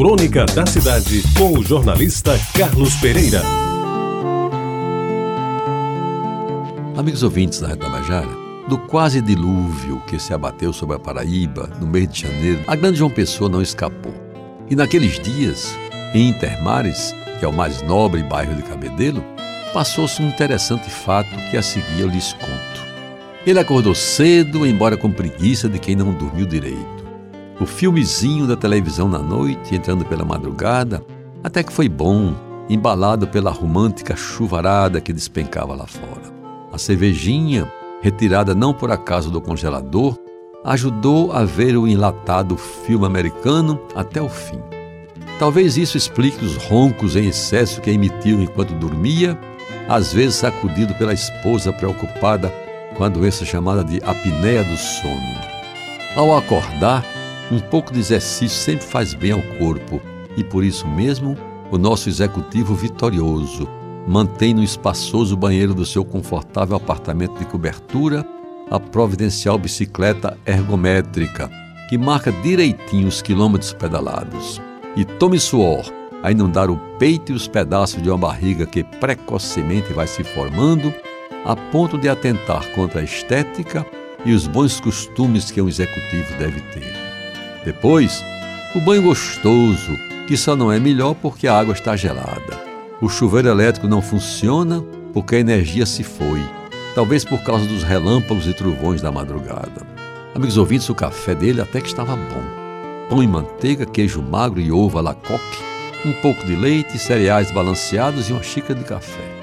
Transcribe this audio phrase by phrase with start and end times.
[0.00, 3.42] Crônica da Cidade, com o jornalista Carlos Pereira.
[6.96, 8.30] Amigos ouvintes da Reta Tabajara,
[8.66, 12.96] do quase dilúvio que se abateu sobre a Paraíba no mês de janeiro, a grande
[12.96, 14.14] João Pessoa não escapou.
[14.70, 15.76] E naqueles dias,
[16.14, 19.22] em Intermares, que é o mais nobre bairro de Cabedelo,
[19.74, 22.86] passou-se um interessante fato que a seguir eu lhes conto.
[23.46, 27.09] Ele acordou cedo, embora com preguiça de quem não dormiu direito.
[27.60, 31.04] O filmezinho da televisão na noite, entrando pela madrugada,
[31.44, 32.34] até que foi bom,
[32.70, 36.32] embalado pela romântica chuvarada que despencava lá fora.
[36.72, 37.70] A cervejinha,
[38.00, 40.16] retirada não por acaso do congelador,
[40.64, 44.60] ajudou a ver o enlatado filme americano até o fim.
[45.38, 49.38] Talvez isso explique os roncos em excesso que emitiu enquanto dormia,
[49.86, 52.50] às vezes sacudido pela esposa preocupada
[52.96, 55.40] com a doença chamada de apneia do sono.
[56.16, 57.04] Ao acordar,
[57.50, 60.00] um pouco de exercício sempre faz bem ao corpo
[60.36, 61.36] e por isso mesmo
[61.70, 63.68] o nosso executivo vitorioso
[64.06, 68.26] mantém no espaçoso banheiro do seu confortável apartamento de cobertura
[68.70, 71.50] a providencial bicicleta ergométrica
[71.88, 74.62] que marca direitinho os quilômetros pedalados.
[74.96, 75.84] E tome suor
[76.22, 80.94] a inundar o peito e os pedaços de uma barriga que precocemente vai se formando
[81.44, 83.84] a ponto de atentar contra a estética
[84.24, 86.99] e os bons costumes que um executivo deve ter.
[87.64, 88.24] Depois,
[88.74, 92.58] o banho gostoso, que só não é melhor porque a água está gelada.
[93.00, 96.42] O chuveiro elétrico não funciona porque a energia se foi,
[96.94, 99.82] talvez por causa dos relâmpagos e trovões da madrugada.
[100.34, 102.42] Amigos ouvintes, o café dele até que estava bom.
[103.08, 105.58] Pão e manteiga, queijo magro e ovo à la coque,
[106.04, 109.40] um pouco de leite, cereais balanceados e uma xícara de café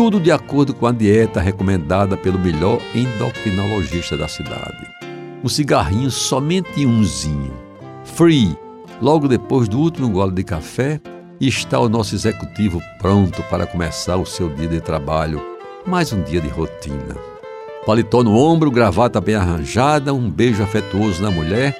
[0.00, 4.99] tudo de acordo com a dieta recomendada pelo melhor endocrinologista da cidade.
[5.42, 7.50] Um cigarrinho somente umzinho.
[8.04, 8.54] Free,
[9.00, 11.00] logo depois do último gole de café,
[11.40, 15.40] está o nosso executivo pronto para começar o seu dia de trabalho,
[15.86, 17.16] mais um dia de rotina.
[17.86, 21.74] Paletó no ombro, gravata bem arranjada, um beijo afetuoso na mulher,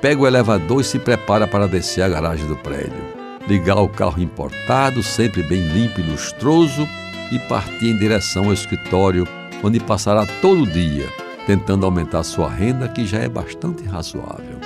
[0.00, 3.04] pega o elevador e se prepara para descer a garagem do prédio.
[3.46, 6.88] Ligar o carro importado, sempre bem limpo e lustroso,
[7.30, 9.28] e partir em direção ao escritório,
[9.62, 14.58] onde passará todo o dia tentando aumentar sua renda, que já é bastante razoável.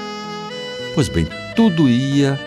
[0.94, 2.38] Pois bem, tudo ia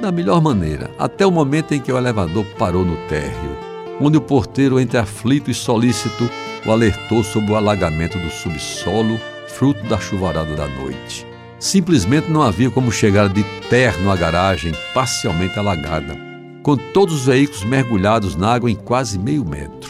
[0.00, 3.56] da melhor maneira, até o momento em que o elevador parou no térreo,
[4.00, 6.28] onde o porteiro, entre aflito e solícito,
[6.66, 11.26] o alertou sobre o alagamento do subsolo, fruto da chuvarada da noite.
[11.58, 16.34] Simplesmente não havia como chegar de terno à garagem, parcialmente alagada
[16.64, 19.83] com todos os veículos mergulhados na água em quase meio metro.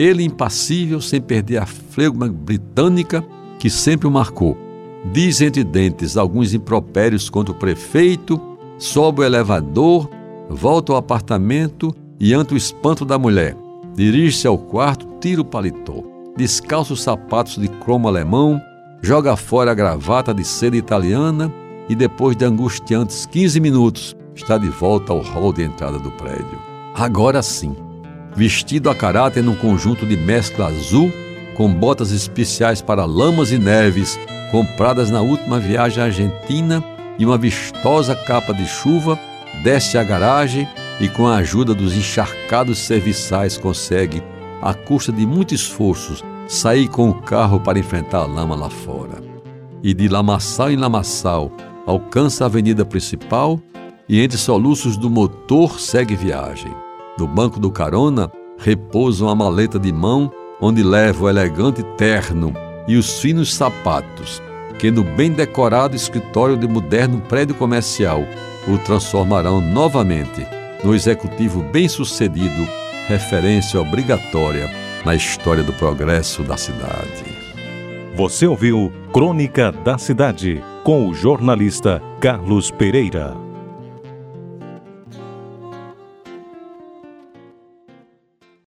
[0.00, 3.22] Ele, impassível, sem perder a flegma britânica
[3.58, 4.56] que sempre o marcou,
[5.12, 8.40] diz entre dentes alguns impropérios contra o prefeito,
[8.78, 10.08] sobe o elevador,
[10.48, 13.54] volta ao apartamento e, ante o espanto da mulher,
[13.94, 16.02] dirige-se ao quarto, tira o paletó,
[16.34, 18.58] descalça os sapatos de cromo alemão,
[19.02, 21.52] joga fora a gravata de seda italiana
[21.90, 26.58] e, depois de angustiantes 15 minutos, está de volta ao hall de entrada do prédio.
[26.94, 27.76] Agora sim,
[28.40, 31.12] vestido a caráter num conjunto de mescla azul,
[31.54, 34.18] com botas especiais para lamas e neves,
[34.50, 36.82] compradas na última viagem à Argentina,
[37.18, 39.18] e uma vistosa capa de chuva,
[39.62, 40.66] desce à garagem
[40.98, 44.22] e, com a ajuda dos encharcados serviçais, consegue,
[44.62, 49.22] à custa de muitos esforços, sair com o carro para enfrentar a lama lá fora.
[49.82, 51.52] E de lamaçal em lamaçal,
[51.86, 53.60] alcança a avenida principal
[54.08, 56.72] e entre soluços do motor segue viagem.
[57.18, 62.52] No banco do carona repousa uma maleta de mão onde leva o elegante terno
[62.86, 64.42] e os finos sapatos,
[64.78, 68.22] que no bem decorado escritório de moderno prédio comercial
[68.68, 70.46] o transformarão novamente
[70.84, 72.66] no executivo bem-sucedido,
[73.06, 74.70] referência obrigatória
[75.04, 77.24] na história do progresso da cidade.
[78.14, 83.49] Você ouviu Crônica da Cidade com o jornalista Carlos Pereira.